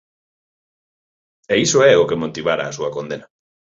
[1.53, 3.25] E iso é o que motivara a súa condena.